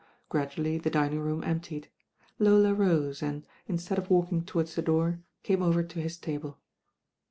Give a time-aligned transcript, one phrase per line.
[0.29, 1.87] Gradually the dining room emptied.
[2.39, 6.57] Lola rose and, instead of walkiiM towards the door, came over to his table.